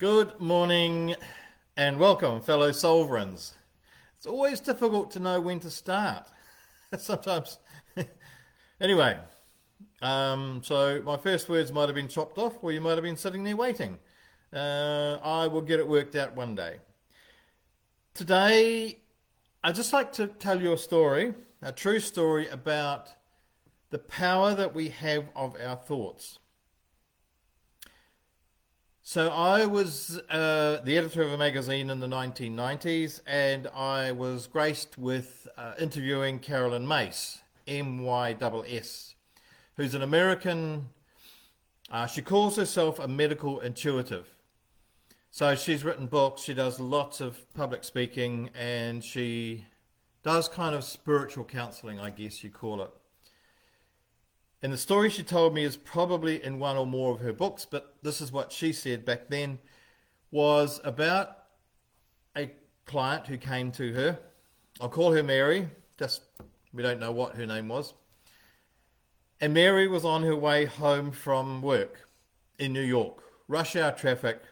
Good 0.00 0.40
morning 0.40 1.14
and 1.76 1.98
welcome, 1.98 2.40
fellow 2.40 2.72
Sovereigns. 2.72 3.52
It's 4.16 4.24
always 4.24 4.58
difficult 4.58 5.10
to 5.10 5.20
know 5.20 5.42
when 5.42 5.60
to 5.60 5.70
start. 5.70 6.26
Sometimes. 6.98 7.58
anyway, 8.80 9.18
um, 10.00 10.62
so 10.64 11.02
my 11.04 11.18
first 11.18 11.50
words 11.50 11.70
might 11.70 11.90
have 11.90 11.94
been 11.94 12.08
chopped 12.08 12.38
off, 12.38 12.54
or 12.62 12.72
you 12.72 12.80
might 12.80 12.94
have 12.94 13.02
been 13.02 13.18
sitting 13.18 13.44
there 13.44 13.56
waiting. 13.56 13.98
Uh, 14.50 15.18
I 15.22 15.46
will 15.48 15.60
get 15.60 15.80
it 15.80 15.86
worked 15.86 16.16
out 16.16 16.34
one 16.34 16.54
day. 16.54 16.78
Today, 18.14 19.00
I'd 19.62 19.74
just 19.74 19.92
like 19.92 20.12
to 20.12 20.28
tell 20.28 20.62
you 20.62 20.72
a 20.72 20.78
story, 20.78 21.34
a 21.60 21.72
true 21.72 22.00
story 22.00 22.48
about 22.48 23.10
the 23.90 23.98
power 23.98 24.54
that 24.54 24.74
we 24.74 24.88
have 24.88 25.26
of 25.36 25.58
our 25.62 25.76
thoughts. 25.76 26.39
So 29.12 29.28
I 29.30 29.66
was 29.66 30.20
uh, 30.30 30.82
the 30.84 30.96
editor 30.96 31.22
of 31.22 31.32
a 31.32 31.36
magazine 31.36 31.90
in 31.90 31.98
the 31.98 32.06
1990s, 32.06 33.20
and 33.26 33.66
I 33.74 34.12
was 34.12 34.46
graced 34.46 34.98
with 34.98 35.48
uh, 35.58 35.72
interviewing 35.80 36.38
Caroline 36.38 36.86
Myss, 36.86 37.40
M-Y-S-S, 37.66 39.16
who's 39.76 39.94
an 39.96 40.02
American. 40.02 40.90
Uh, 41.90 42.06
she 42.06 42.22
calls 42.22 42.54
herself 42.54 43.00
a 43.00 43.08
medical 43.08 43.58
intuitive. 43.58 44.28
So 45.32 45.56
she's 45.56 45.82
written 45.82 46.06
books. 46.06 46.42
She 46.42 46.54
does 46.54 46.78
lots 46.78 47.20
of 47.20 47.52
public 47.52 47.82
speaking, 47.82 48.50
and 48.54 49.02
she 49.02 49.66
does 50.22 50.48
kind 50.48 50.72
of 50.72 50.84
spiritual 50.84 51.42
counselling, 51.42 51.98
I 51.98 52.10
guess 52.10 52.44
you 52.44 52.50
call 52.50 52.80
it. 52.80 52.92
And 54.62 54.72
the 54.72 54.78
story 54.78 55.08
she 55.08 55.22
told 55.22 55.54
me 55.54 55.64
is 55.64 55.76
probably 55.76 56.44
in 56.44 56.58
one 56.58 56.76
or 56.76 56.86
more 56.86 57.14
of 57.14 57.20
her 57.20 57.32
books, 57.32 57.64
but 57.64 57.94
this 58.02 58.20
is 58.20 58.30
what 58.30 58.52
she 58.52 58.72
said 58.72 59.04
back 59.06 59.28
then 59.28 59.58
was 60.30 60.80
about 60.84 61.38
a 62.36 62.50
client 62.84 63.26
who 63.26 63.38
came 63.38 63.72
to 63.72 63.92
her. 63.94 64.18
I'll 64.80 64.90
call 64.90 65.12
her 65.12 65.22
Mary, 65.22 65.68
just 65.98 66.22
we 66.74 66.82
don't 66.82 67.00
know 67.00 67.12
what 67.12 67.36
her 67.36 67.46
name 67.46 67.68
was. 67.68 67.94
And 69.40 69.54
Mary 69.54 69.88
was 69.88 70.04
on 70.04 70.22
her 70.22 70.36
way 70.36 70.66
home 70.66 71.10
from 71.10 71.62
work 71.62 72.06
in 72.58 72.74
New 72.74 72.82
York, 72.82 73.22
rush 73.48 73.76
hour 73.76 73.92
traffic. 73.92 74.42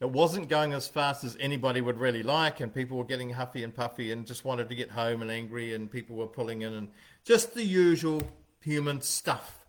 It 0.00 0.10
wasn't 0.10 0.48
going 0.48 0.72
as 0.72 0.86
fast 0.86 1.24
as 1.24 1.36
anybody 1.40 1.80
would 1.80 1.98
really 1.98 2.22
like, 2.22 2.60
and 2.60 2.72
people 2.72 2.96
were 2.96 3.04
getting 3.04 3.30
huffy 3.30 3.64
and 3.64 3.74
puffy 3.74 4.12
and 4.12 4.24
just 4.24 4.44
wanted 4.44 4.68
to 4.68 4.74
get 4.76 4.90
home 4.90 5.22
and 5.22 5.30
angry, 5.30 5.74
and 5.74 5.90
people 5.90 6.14
were 6.14 6.28
pulling 6.28 6.62
in, 6.62 6.74
and 6.74 6.88
just 7.24 7.54
the 7.54 7.64
usual 7.64 8.22
human 8.64 9.00
stuff 9.00 9.64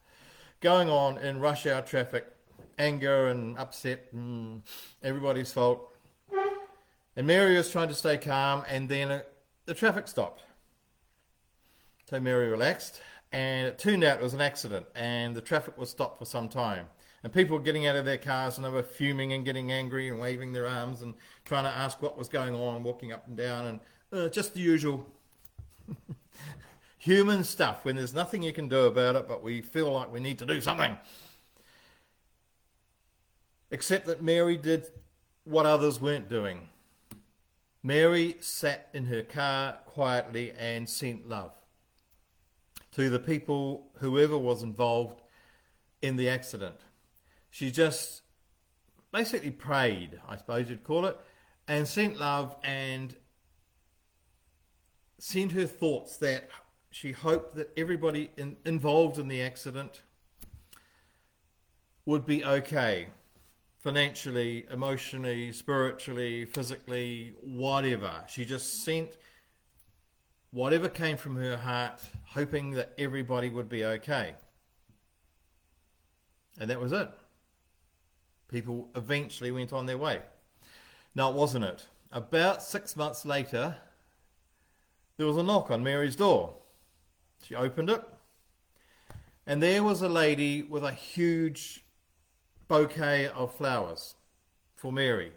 going 0.62 0.90
on 0.90 1.18
in 1.18 1.40
rush 1.40 1.68
hour 1.68 1.82
traffic, 1.82 2.26
anger 2.80 3.28
and 3.28 3.58
upset, 3.58 4.08
and 4.12 4.64
everybody's 5.04 5.52
fault. 5.52 5.94
And 7.18 7.28
Mary 7.28 7.56
was 7.56 7.70
trying 7.70 7.90
to 7.90 7.94
stay 7.94 8.18
calm, 8.18 8.64
and 8.68 8.90
then 8.90 9.12
uh, 9.12 9.22
the 9.66 9.74
traffic 9.74 10.08
stopped. 10.08 10.44
So 12.10 12.20
Mary 12.20 12.48
relaxed, 12.50 13.02
and 13.32 13.68
it 13.68 13.78
turned 13.78 14.04
out 14.04 14.20
it 14.20 14.24
was 14.24 14.34
an 14.34 14.42
accident, 14.42 14.86
and 14.96 15.36
the 15.36 15.42
traffic 15.42 15.78
was 15.78 15.90
stopped 15.90 16.20
for 16.20 16.26
some 16.26 16.50
time. 16.50 16.88
And 17.24 17.34
people 17.34 17.58
were 17.58 17.64
getting 17.64 17.88
out 17.88 17.96
of 17.96 18.06
their 18.06 18.20
cars 18.20 18.58
and 18.58 18.64
they 18.64 18.70
were 18.70 18.84
fuming 18.84 19.34
and 19.34 19.44
getting 19.44 19.72
angry 19.72 20.10
and 20.10 20.20
waving 20.20 20.54
their 20.54 20.68
arms 20.68 21.02
and 21.02 21.16
trying 21.44 21.64
to 21.64 21.72
ask 21.72 22.00
what 22.00 22.20
was 22.20 22.30
going 22.30 22.54
on, 22.54 22.84
walking 22.84 23.12
up 23.12 23.28
and 23.28 23.36
down, 23.36 23.66
and 23.66 23.80
uh, 24.14 24.30
just 24.30 24.54
the 24.54 24.60
usual 24.60 25.08
human 27.06 27.44
stuff 27.44 27.86
when 27.86 27.96
there's 27.96 28.16
nothing 28.16 28.42
you 28.42 28.52
can 28.52 28.68
do 28.68 28.86
about 28.86 29.16
it, 29.16 29.28
but 29.28 29.44
we 29.44 29.62
feel 29.62 29.92
like 29.92 30.12
we 30.12 30.20
need 30.20 30.40
to 30.40 30.46
do 30.46 30.60
something. 30.60 30.98
Except 33.70 34.08
that 34.08 34.24
Mary 34.24 34.58
did 34.58 34.88
what 35.44 35.68
others 35.68 36.02
weren't 36.02 36.28
doing. 36.28 36.68
Mary 37.84 38.38
sat 38.40 38.90
in 38.96 39.06
her 39.06 39.22
car 39.22 39.78
quietly 39.86 40.52
and 40.58 40.90
sent 40.90 41.30
love 41.30 41.52
to 42.94 43.12
the 43.12 43.20
people, 43.20 43.92
whoever 44.00 44.36
was 44.36 44.64
involved 44.64 45.22
in 46.02 46.16
the 46.16 46.28
accident. 46.28 46.78
She 47.52 47.70
just 47.70 48.24
basically 49.12 49.52
prayed, 49.52 50.20
I 50.28 50.38
suppose 50.38 50.72
you'd 50.72 50.84
call 50.84 51.06
it, 51.06 51.20
and 51.68 51.88
sent 51.88 52.20
love 52.20 52.56
and 52.64 53.16
sent 55.20 55.52
her 55.52 55.68
thoughts 55.68 56.18
that 56.18 56.50
she 56.96 57.12
hoped 57.12 57.56
that 57.56 57.70
everybody 57.76 58.32
in, 58.38 58.56
involved 58.64 59.20
in 59.20 59.28
the 59.28 59.42
accident 59.42 60.02
would 62.06 62.26
be 62.26 62.42
okay 62.46 63.08
financially, 63.80 64.66
emotionally, 64.72 65.52
spiritually, 65.52 66.46
physically, 66.46 67.34
whatever. 67.44 68.24
She 68.30 68.46
just 68.46 68.86
sent 68.86 69.10
whatever 70.52 70.88
came 70.88 71.18
from 71.18 71.36
her 71.36 71.58
heart, 71.58 72.00
hoping 72.28 72.72
that 72.72 72.94
everybody 72.98 73.50
would 73.50 73.68
be 73.68 73.84
okay. 73.84 74.34
And 76.62 76.70
that 76.70 76.80
was 76.80 76.94
it. 76.94 77.10
People 78.48 78.88
eventually 78.96 79.52
went 79.52 79.74
on 79.74 79.86
their 79.86 79.98
way. 79.98 80.22
Now, 81.14 81.30
it 81.30 81.36
wasn't 81.36 81.66
it. 81.66 81.88
About 82.14 82.64
six 82.64 82.96
months 82.96 83.26
later, 83.26 83.76
there 85.18 85.28
was 85.28 85.36
a 85.36 85.44
knock 85.44 85.72
on 85.72 85.84
Mary's 85.84 86.16
door. 86.16 86.56
She 87.46 87.54
opened 87.54 87.92
it, 87.92 88.02
and 89.46 89.62
there 89.62 89.84
was 89.84 90.02
a 90.02 90.10
lady 90.10 90.64
with 90.64 90.84
a 90.84 90.92
huge 90.92 91.86
bouquet 92.68 93.28
of 93.28 93.54
flowers 93.54 94.16
for 94.76 94.92
Mary 94.92 95.32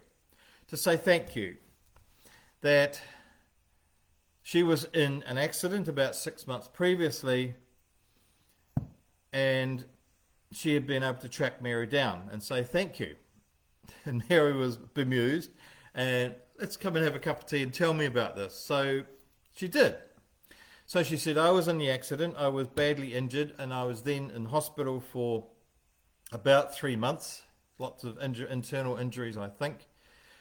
to 0.69 0.75
say 0.75 0.97
thank 0.97 1.35
you. 1.35 1.57
That 2.61 2.99
she 4.41 4.63
was 4.63 4.85
in 4.85 5.23
an 5.27 5.37
accident 5.37 5.87
about 5.87 6.15
six 6.15 6.47
months 6.47 6.67
previously, 6.67 7.53
and 9.31 9.85
she 10.51 10.73
had 10.73 10.87
been 10.87 11.03
able 11.03 11.19
to 11.19 11.29
track 11.29 11.61
Mary 11.61 11.85
down 11.85 12.27
and 12.31 12.41
say 12.41 12.63
thank 12.63 12.99
you. 12.99 13.15
And 14.05 14.23
Mary 14.29 14.53
was 14.53 14.77
bemused 14.77 15.51
and 15.93 16.33
let's 16.59 16.77
come 16.77 16.95
and 16.95 17.03
have 17.03 17.15
a 17.15 17.19
cup 17.19 17.41
of 17.41 17.45
tea 17.47 17.61
and 17.61 17.73
tell 17.73 17.93
me 17.93 18.05
about 18.05 18.35
this. 18.35 18.55
So 18.55 19.03
she 19.53 19.67
did. 19.67 19.95
So 20.89 21.03
she 21.03 21.17
said, 21.17 21.37
I 21.37 21.51
was 21.51 21.67
in 21.67 21.77
the 21.77 21.91
accident, 21.91 22.33
I 22.35 22.47
was 22.47 22.67
badly 22.67 23.13
injured, 23.13 23.53
and 23.59 23.71
I 23.71 23.83
was 23.83 24.01
then 24.01 24.31
in 24.31 24.45
hospital 24.45 24.99
for 24.99 25.45
about 26.31 26.73
three 26.73 26.95
months. 26.95 27.43
Lots 27.77 28.03
of 28.03 28.17
inju- 28.17 28.49
internal 28.49 28.97
injuries, 28.97 29.37
I 29.37 29.49
think. 29.49 29.87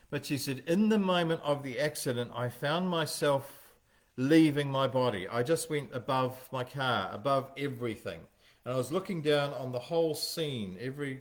But 0.08 0.24
she 0.24 0.38
said, 0.38 0.62
in 0.66 0.88
the 0.88 0.98
moment 0.98 1.42
of 1.44 1.62
the 1.62 1.78
accident, 1.78 2.30
I 2.34 2.48
found 2.48 2.88
myself 2.88 3.74
leaving 4.16 4.70
my 4.70 4.88
body. 4.88 5.28
I 5.28 5.42
just 5.42 5.68
went 5.68 5.90
above 5.92 6.34
my 6.50 6.64
car, 6.64 7.10
above 7.12 7.52
everything. 7.58 8.20
And 8.64 8.72
I 8.72 8.78
was 8.78 8.90
looking 8.90 9.20
down 9.20 9.52
on 9.52 9.70
the 9.70 9.78
whole 9.78 10.14
scene, 10.14 10.78
every 10.80 11.20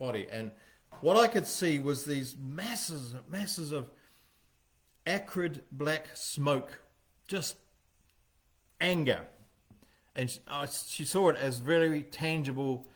body. 0.00 0.26
And 0.32 0.50
what 1.00 1.16
I 1.16 1.28
could 1.28 1.46
see 1.46 1.78
was 1.78 2.04
these 2.04 2.34
masses, 2.36 3.14
masses 3.30 3.70
of 3.70 3.88
acrid 5.06 5.62
black 5.70 6.08
smoke 6.14 6.80
just 7.28 7.54
anger. 8.80 9.20
And 10.14 10.36
uh, 10.48 10.66
she 10.66 11.04
saw 11.04 11.28
it 11.28 11.36
as 11.36 11.58
very 11.58 12.02
tangible, 12.02 12.88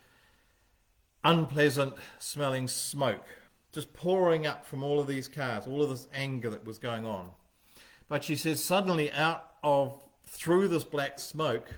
unpleasant 1.25 1.95
smelling 2.19 2.69
smoke 2.69 3.27
just 3.73 3.93
pouring 3.95 4.47
up 4.47 4.67
from 4.67 4.83
all 4.83 5.01
of 5.01 5.07
these 5.07 5.29
cars, 5.29 5.67
all 5.67 5.83
of 5.83 5.89
this 5.89 6.07
anger 6.15 6.51
that 6.51 6.65
was 6.65 6.79
going 6.79 7.07
on. 7.07 7.31
But 8.09 8.23
she 8.23 8.37
says 8.37 8.63
suddenly 8.63 9.11
out 9.13 9.45
of 9.63 9.99
through 10.27 10.69
this 10.69 10.85
black 10.85 11.19
smoke 11.19 11.75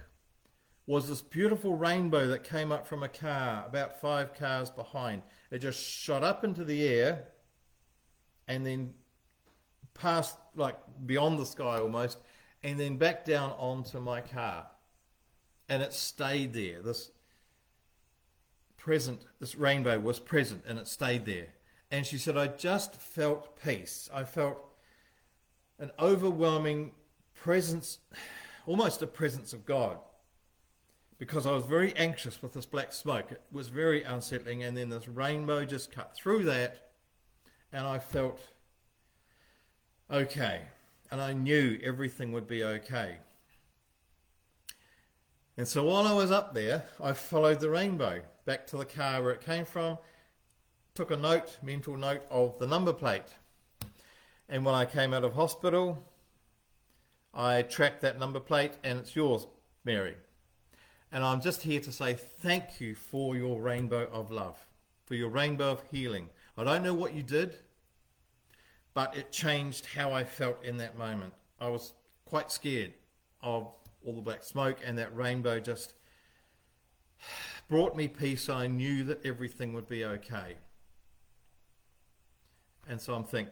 was 0.87 1.09
this 1.09 1.23
beautiful 1.23 1.77
rainbow 1.77 2.27
that 2.27 2.45
came 2.45 2.71
up 2.71 2.87
from 2.87 3.03
a 3.03 3.09
car 3.09 3.65
about 3.67 4.01
five 4.01 4.35
cars 4.35 4.71
behind. 4.71 5.23
It 5.51 5.61
just 5.61 5.81
shot 5.81 6.23
up 6.23 6.45
into 6.45 6.65
the 6.65 6.87
air 6.87 7.29
and 8.49 8.67
then 8.67 8.93
passed 9.95 10.37
like 10.57 10.77
beyond 11.07 11.39
the 11.39 11.47
sky 11.47 11.79
almost 11.79 12.19
and 12.65 12.81
then 12.81 12.97
back 12.97 13.27
down 13.27 13.53
onto 13.59 14.01
my 14.01 14.23
car. 14.23 14.67
And 15.69 15.83
it 15.83 15.93
stayed 15.93 16.55
there. 16.55 16.81
This 16.83 17.11
present, 18.79 19.21
this 19.39 19.55
rainbow 19.55 20.01
was 20.01 20.19
present 20.19 20.65
and 20.67 20.79
it 20.79 20.89
stayed 20.89 21.27
there. 21.27 21.49
And 21.91 22.05
she 22.07 22.19
said, 22.19 22.37
I 22.37 22.49
just 22.49 22.97
felt 22.97 23.63
peace. 23.63 24.09
I 24.13 24.25
felt 24.25 24.59
an 25.79 25.91
overwhelming 26.01 26.93
presence, 27.35 27.99
almost 28.67 29.03
a 29.03 29.07
presence 29.07 29.53
of 29.53 29.67
God. 29.67 29.99
Because 31.19 31.47
I 31.47 31.53
was 31.53 31.65
very 31.65 31.95
anxious 31.97 32.43
with 32.43 32.55
this 32.55 32.67
black 32.67 32.93
smoke. 32.93 33.31
It 33.31 33.43
was 33.53 33.69
very 33.69 34.03
unsettling. 34.03 34.65
And 34.65 34.77
then 34.77 34.89
this 34.89 35.07
rainbow 35.07 35.65
just 35.65 35.93
cut 35.93 36.17
through 36.17 36.45
that. 36.45 36.91
And 37.73 37.87
I 37.87 37.99
felt 37.99 38.41
okay 40.11 40.63
and 41.15 41.23
I 41.23 41.33
knew 41.33 41.79
everything 41.81 42.33
would 42.33 42.49
be 42.49 42.65
okay. 42.65 43.19
And 45.57 45.69
so 45.69 45.85
while 45.85 46.09
I 46.09 46.13
was 46.13 46.33
up 46.33 46.55
there, 46.55 46.87
I 47.01 47.13
followed 47.13 47.61
the 47.61 47.71
rainbow 47.71 48.23
back 48.47 48.67
to 48.67 48.77
the 48.77 48.85
car 48.85 49.23
where 49.23 49.31
it 49.31 49.41
came 49.41 49.65
from, 49.65 49.99
took 50.93 51.13
a 51.13 51.17
note, 51.17 51.57
mental 51.63 51.97
note 51.97 52.23
of 52.33 52.59
the 52.59 52.67
number 52.67 52.93
plate. 52.93 53.33
And 54.49 54.65
when 54.65 54.75
I 54.75 54.87
came 54.87 55.15
out 55.15 55.23
of 55.23 55.35
hospital, 55.35 56.05
I 57.33 57.63
tracked 57.63 58.01
that 58.01 58.19
number 58.19 58.41
plate 58.41 58.73
and 58.83 58.99
it's 58.99 59.15
yours, 59.15 59.47
Mary. 59.85 60.17
And 61.13 61.23
I'm 61.23 61.41
just 61.41 61.63
here 61.63 61.79
to 61.79 61.93
say 61.93 62.15
thank 62.15 62.81
you 62.81 62.97
for 62.97 63.37
your 63.37 63.61
rainbow 63.61 64.09
of 64.11 64.33
love, 64.33 64.59
for 65.07 65.15
your 65.15 65.29
rainbow 65.29 65.71
of 65.71 65.85
healing. 65.93 66.31
I 66.59 66.65
don't 66.65 66.83
know 66.83 66.93
what 66.93 67.15
you 67.15 67.23
did, 67.23 67.55
but 68.95 69.17
it 69.17 69.33
changed 69.33 69.87
how 69.87 70.13
I 70.13 70.25
felt 70.25 70.65
in 70.65 70.77
that 70.79 70.97
moment. 70.97 71.35
I 71.61 71.69
was 71.69 71.93
quite 72.25 72.51
scared 72.51 72.95
of 73.43 73.69
all 74.07 74.15
the 74.15 74.23
black 74.23 74.45
smoke, 74.45 74.79
and 74.85 74.97
that 74.99 75.15
rainbow 75.15 75.61
just 75.61 75.95
brought 77.69 77.97
me 77.97 78.09
peace. 78.09 78.49
I 78.49 78.67
knew 78.67 79.05
that 79.05 79.25
everything 79.27 79.73
would 79.75 79.89
be 79.89 80.05
okay. 80.05 80.57
And 82.89 83.01
so 83.01 83.15
I'm 83.15 83.25
think, 83.25 83.49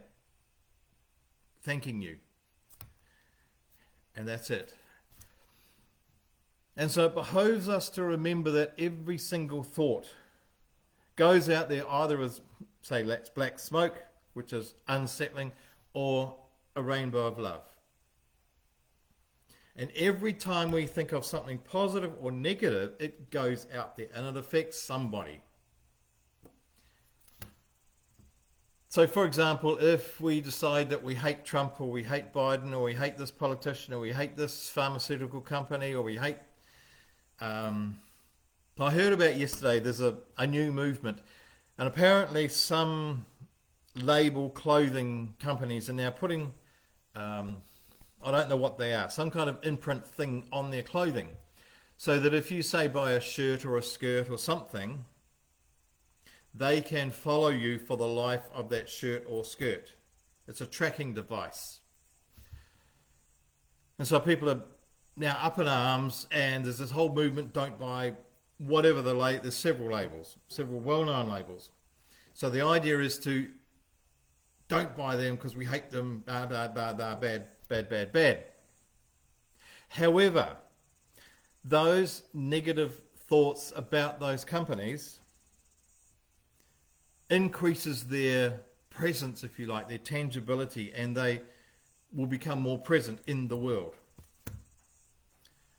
thanking 1.63 2.01
you. 2.01 2.17
And 4.15 4.27
that's 4.27 4.49
it. 4.51 4.73
And 6.77 6.89
so 6.89 7.05
it 7.05 7.15
behoves 7.15 7.67
us 7.69 7.89
to 7.89 8.03
remember 8.03 8.51
that 8.51 8.73
every 8.77 9.17
single 9.17 9.63
thought 9.63 10.07
goes 11.15 11.49
out 11.49 11.69
there 11.69 11.87
either 11.89 12.21
as, 12.21 12.41
say, 12.81 13.03
black 13.35 13.59
smoke, 13.59 14.03
which 14.33 14.53
is 14.53 14.75
unsettling, 14.87 15.51
or 15.93 16.35
a 16.75 16.81
rainbow 16.81 17.27
of 17.27 17.37
love. 17.37 17.63
And 19.75 19.89
every 19.95 20.33
time 20.33 20.71
we 20.71 20.85
think 20.85 21.11
of 21.11 21.25
something 21.25 21.57
positive 21.57 22.13
or 22.21 22.31
negative, 22.31 22.93
it 22.99 23.31
goes 23.31 23.65
out 23.75 23.97
there 23.97 24.07
and 24.13 24.25
it 24.27 24.37
affects 24.37 24.79
somebody. 24.79 25.41
So, 28.87 29.07
for 29.07 29.25
example, 29.25 29.79
if 29.79 30.21
we 30.21 30.39
decide 30.39 30.91
that 30.91 31.01
we 31.01 31.15
hate 31.15 31.43
Trump 31.43 31.81
or 31.81 31.89
we 31.89 32.03
hate 32.03 32.31
Biden 32.31 32.73
or 32.73 32.83
we 32.83 32.93
hate 32.93 33.17
this 33.17 33.31
politician 33.31 33.91
or 33.91 33.99
we 33.99 34.13
hate 34.13 34.37
this 34.37 34.69
pharmaceutical 34.69 35.41
company 35.41 35.95
or 35.95 36.03
we 36.03 36.17
hate. 36.17 36.37
Um, 37.41 37.99
I 38.79 38.91
heard 38.91 39.11
about 39.11 39.35
yesterday 39.35 39.79
there's 39.79 39.99
a, 39.99 40.17
a 40.37 40.45
new 40.45 40.71
movement, 40.71 41.19
and 41.79 41.87
apparently 41.87 42.47
some 42.47 43.25
label 43.95 44.49
clothing 44.49 45.33
companies 45.39 45.89
are 45.89 45.93
now 45.93 46.09
putting. 46.09 46.53
Um, 47.15 47.57
I 48.23 48.31
don't 48.31 48.49
know 48.49 48.57
what 48.57 48.77
they 48.77 48.93
are, 48.93 49.09
some 49.09 49.29
kind 49.29 49.49
of 49.49 49.59
imprint 49.63 50.05
thing 50.05 50.47
on 50.51 50.71
their 50.71 50.83
clothing. 50.83 51.29
So 51.97 52.19
that 52.19 52.33
if 52.33 52.51
you 52.51 52.61
say 52.61 52.87
buy 52.87 53.11
a 53.11 53.19
shirt 53.19 53.65
or 53.65 53.77
a 53.77 53.83
skirt 53.83 54.29
or 54.29 54.37
something, 54.37 55.05
they 56.53 56.81
can 56.81 57.11
follow 57.11 57.49
you 57.49 57.79
for 57.79 57.97
the 57.97 58.07
life 58.07 58.43
of 58.53 58.69
that 58.69 58.89
shirt 58.89 59.25
or 59.27 59.43
skirt. 59.43 59.93
It's 60.47 60.61
a 60.61 60.65
tracking 60.65 61.13
device. 61.13 61.79
And 63.99 64.07
so 64.07 64.19
people 64.19 64.49
are 64.49 64.63
now 65.15 65.37
up 65.41 65.59
in 65.59 65.67
arms, 65.67 66.27
and 66.31 66.65
there's 66.65 66.79
this 66.79 66.91
whole 66.91 67.13
movement 67.13 67.53
don't 67.53 67.79
buy 67.79 68.13
whatever 68.57 69.01
the 69.01 69.13
label, 69.13 69.43
there's 69.43 69.55
several 69.55 69.91
labels, 69.91 70.37
several 70.47 70.79
well 70.79 71.05
known 71.05 71.29
labels. 71.29 71.69
So 72.33 72.49
the 72.49 72.65
idea 72.65 72.99
is 72.99 73.19
to 73.19 73.47
don't 74.67 74.95
buy 74.95 75.15
them 75.15 75.35
because 75.35 75.55
we 75.55 75.65
hate 75.65 75.89
them, 75.91 76.23
blah, 76.25 76.45
blah, 76.45 76.67
blah, 76.67 76.93
blah, 76.93 77.15
bad 77.15 77.47
bad, 77.73 77.89
bad, 77.89 78.11
bad. 78.11 78.43
However, 79.89 80.55
those 81.65 82.23
negative 82.33 83.01
thoughts 83.27 83.73
about 83.75 84.19
those 84.19 84.45
companies 84.45 85.19
increases 87.31 88.03
their 88.03 88.61
presence, 88.91 89.43
if 89.43 89.57
you 89.57 89.65
like, 89.65 89.89
their 89.89 89.97
tangibility, 89.97 90.93
and 90.93 91.17
they 91.17 91.41
will 92.13 92.27
become 92.27 92.61
more 92.61 92.77
present 92.77 93.19
in 93.25 93.47
the 93.47 93.57
world. 93.57 93.95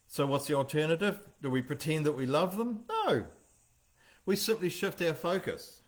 So, 0.09 0.27
what's 0.27 0.47
the 0.47 0.55
alternative? 0.55 1.21
Do 1.43 1.51
we 1.51 1.63
pretend 1.63 2.07
that 2.07 2.13
we 2.13 2.27
love 2.27 2.57
them? 2.57 2.85
No. 2.89 3.25
We 4.27 4.35
simply 4.35 4.69
shift 4.69 5.03
our 5.03 5.15
focus 5.15 5.83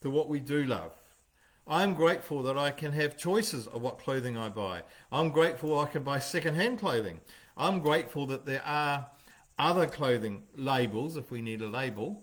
to 0.00 0.10
what 0.10 0.28
we 0.28 0.40
do 0.40 0.64
love. 0.64 0.92
I'm 1.68 1.94
grateful 1.94 2.44
that 2.44 2.56
I 2.56 2.70
can 2.70 2.92
have 2.92 3.16
choices 3.16 3.66
of 3.66 3.82
what 3.82 3.98
clothing 3.98 4.36
I 4.36 4.48
buy. 4.48 4.82
I'm 5.10 5.30
grateful 5.30 5.78
I 5.80 5.86
can 5.86 6.04
buy 6.04 6.20
second-hand 6.20 6.78
clothing. 6.78 7.20
I'm 7.56 7.80
grateful 7.80 8.24
that 8.26 8.46
there 8.46 8.64
are 8.64 9.08
other 9.58 9.86
clothing 9.86 10.44
labels, 10.54 11.16
if 11.16 11.32
we 11.32 11.42
need 11.42 11.62
a 11.62 11.66
label, 11.66 12.22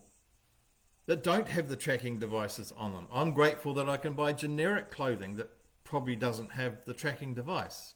that 1.07 1.23
don't 1.23 1.49
have 1.49 1.67
the 1.67 1.75
tracking 1.75 2.19
devices 2.19 2.71
on 2.77 2.93
them. 2.93 3.07
I'm 3.11 3.33
grateful 3.33 3.73
that 3.73 3.89
I 3.89 3.97
can 3.97 4.13
buy 4.13 4.31
generic 4.31 4.91
clothing 4.91 5.35
that 5.35 5.49
probably 5.83 6.15
doesn't 6.15 6.53
have 6.53 6.77
the 6.85 6.93
tracking 6.93 7.33
device. 7.33 7.95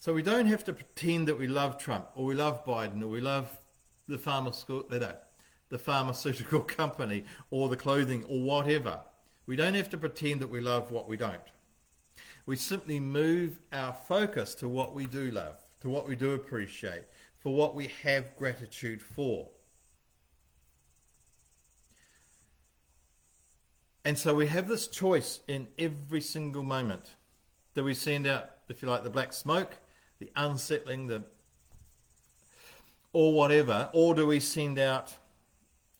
So 0.00 0.12
we 0.12 0.22
don't 0.22 0.46
have 0.46 0.64
to 0.64 0.72
pretend 0.72 1.28
that 1.28 1.38
we 1.38 1.46
love 1.46 1.78
Trump 1.78 2.08
or 2.16 2.24
we 2.24 2.34
love 2.34 2.64
Biden 2.64 3.00
or 3.00 3.06
we 3.06 3.20
love 3.20 3.48
the 4.08 4.18
pharmaceutical, 4.18 4.84
the 5.68 5.78
pharmaceutical 5.78 6.60
company 6.80 7.24
or 7.50 7.68
the 7.68 7.76
clothing 7.76 8.24
or 8.24 8.42
whatever. 8.42 9.00
We 9.46 9.56
don't 9.56 9.74
have 9.74 9.90
to 9.90 9.98
pretend 9.98 10.40
that 10.40 10.50
we 10.50 10.60
love 10.60 10.90
what 10.90 11.08
we 11.08 11.16
don't. 11.16 11.40
We 12.46 12.56
simply 12.56 13.00
move 13.00 13.58
our 13.72 13.92
focus 13.92 14.54
to 14.56 14.68
what 14.68 14.94
we 14.94 15.06
do 15.06 15.30
love, 15.30 15.56
to 15.80 15.88
what 15.88 16.08
we 16.08 16.16
do 16.16 16.32
appreciate, 16.32 17.04
for 17.38 17.54
what 17.54 17.74
we 17.74 17.90
have 18.02 18.36
gratitude 18.36 19.02
for. 19.02 19.48
And 24.04 24.18
so 24.18 24.34
we 24.34 24.46
have 24.48 24.68
this 24.68 24.86
choice 24.86 25.40
in 25.48 25.68
every 25.78 26.20
single 26.20 26.62
moment. 26.62 27.10
Do 27.74 27.84
we 27.84 27.94
send 27.94 28.26
out, 28.26 28.50
if 28.68 28.82
you 28.82 28.88
like, 28.88 29.02
the 29.02 29.10
black 29.10 29.32
smoke, 29.32 29.78
the 30.18 30.30
unsettling, 30.36 31.06
the 31.06 31.24
or 33.14 33.32
whatever, 33.32 33.88
or 33.92 34.14
do 34.14 34.26
we 34.26 34.40
send 34.40 34.78
out 34.78 35.14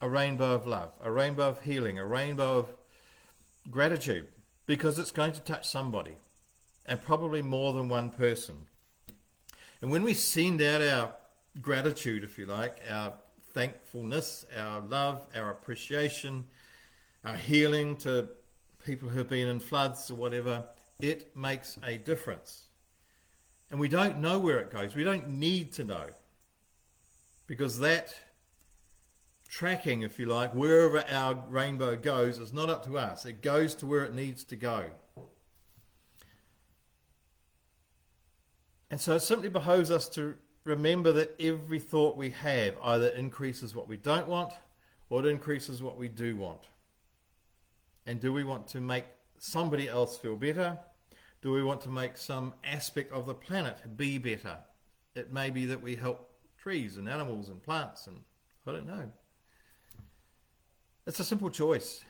a 0.01 0.09
rainbow 0.09 0.53
of 0.53 0.67
love, 0.67 0.93
a 1.01 1.11
rainbow 1.11 1.49
of 1.49 1.63
healing, 1.63 1.99
a 1.99 2.05
rainbow 2.05 2.59
of 2.59 2.75
gratitude 3.71 4.29
because 4.67 4.99
it's 4.99 5.11
going 5.11 5.33
to 5.33 5.41
touch 5.41 5.69
somebody 5.69 6.17
and 6.87 7.03
probably 7.03 7.43
more 7.43 7.73
than 7.73 7.89
one 7.89 8.11
person. 8.11 8.57
And 9.81 9.91
when 9.91 10.03
we 10.03 10.15
send 10.15 10.63
out 10.63 10.83
our 10.83 11.15
gratitude, 11.61 12.25
if 12.25 12.39
you 12.39 12.47
like, 12.47 12.79
our 12.91 13.15
thankfulness, 13.53 14.45
our 14.57 14.81
love, 14.81 15.23
our 15.35 15.51
appreciation, 15.51 16.45
our 17.25 17.37
healing 17.37 17.97
to 17.97 18.29
people 18.85 19.09
who've 19.09 19.29
been 19.29 19.49
in 19.49 19.61
floods 19.61 20.11
or 20.11 20.15
whatever, 20.15 20.65
it 21.01 21.35
makes 21.37 21.79
a 21.87 21.97
difference. 21.97 22.65
And 23.71 23.81
we 23.81 23.89
don't 23.89 24.19
know 24.19 24.39
where 24.39 24.59
it 24.59 24.71
goes. 24.71 24.95
We 24.95 25.05
don't 25.05 25.29
need 25.29 25.73
to 25.75 25.85
know 25.85 26.07
because 27.47 27.79
that 27.81 28.15
tracking, 29.55 30.03
if 30.03 30.19
you 30.19 30.27
like, 30.27 30.53
wherever 30.53 31.05
our 31.09 31.45
rainbow 31.49 31.95
goes 31.95 32.39
is 32.39 32.53
not 32.53 32.69
up 32.69 32.85
to 32.85 32.99
us. 32.99 33.25
It 33.25 33.41
goes 33.41 33.77
to 33.77 33.87
where 33.87 34.05
it 34.05 34.13
needs 34.13 34.43
to 34.45 34.57
go. 34.57 34.87
And 38.91 39.01
so 39.01 39.15
it 39.15 39.21
simply 39.21 39.49
behoves 39.49 39.93
us 39.93 40.09
to 40.11 40.35
remember 40.65 41.13
that 41.13 41.37
every 41.39 41.79
thought 41.79 42.17
we 42.17 42.31
have 42.31 42.75
either 42.83 43.09
increases 43.09 43.77
what 43.77 43.89
we 43.89 43.97
don't 43.97 44.27
want 44.27 44.53
or 45.09 45.21
it 45.21 45.27
increases 45.27 45.81
what 45.81 45.97
we 45.97 46.09
do 46.09 46.35
want. 46.35 46.63
And 48.07 48.21
do 48.21 48.33
we 48.33 48.43
want 48.43 48.67
to 48.69 48.81
make 48.81 49.05
somebody 49.39 49.89
else 49.89 50.19
feel 50.19 50.35
better? 50.35 50.77
Do 51.43 51.53
we 51.53 51.63
want 51.63 51.81
to 51.83 51.91
make 51.91 52.17
some 52.17 52.55
aspect 52.65 53.13
of 53.13 53.27
the 53.27 53.35
planet 53.35 53.79
be 53.97 54.19
better? 54.19 54.59
It 55.15 55.33
may 55.33 55.51
be 55.51 55.65
that 55.67 55.81
we 55.81 55.95
help 55.95 56.29
trees 56.59 56.97
and 56.97 57.09
animals 57.09 57.51
and 57.51 57.63
plants 57.63 58.09
and 58.09 58.17
I 58.67 58.73
don't 58.73 58.87
know. 58.87 59.13
It's 61.07 61.21
a 61.21 61.25
simple 61.25 61.51
choice 61.51 62.03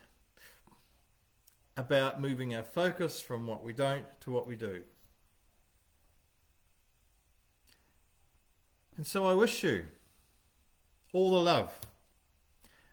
about 1.75 2.21
moving 2.21 2.55
our 2.55 2.63
focus 2.63 3.19
from 3.19 3.45
what 3.45 3.63
we 3.63 3.73
don't 3.73 4.05
to 4.21 4.31
what 4.31 4.47
we 4.47 4.55
do. 4.55 4.81
And 8.95 9.05
so 9.05 9.25
I 9.25 9.33
wish 9.33 9.63
you 9.63 9.85
all 11.11 11.31
the 11.31 11.41
love 11.41 11.77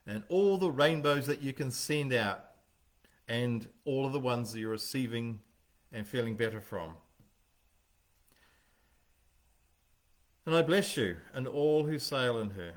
and 0.07 0.25
all 0.29 0.59
the 0.59 0.71
rainbows 0.71 1.27
that 1.27 1.41
you 1.41 1.53
can 1.53 1.71
send 1.71 2.13
out 2.13 2.45
and 3.29 3.69
all 3.85 4.05
of 4.05 4.13
the 4.13 4.19
ones 4.19 4.53
that 4.53 4.59
you're 4.59 4.71
receiving 4.71 5.39
and 5.93 6.05
feeling 6.07 6.35
better 6.35 6.61
from. 6.61 6.95
And 10.45 10.57
I 10.57 10.63
bless 10.63 10.97
you 10.97 11.17
and 11.33 11.47
all 11.47 11.85
who 11.85 12.01
sail 12.01 12.41
in 12.41 12.51
her. 12.51 12.73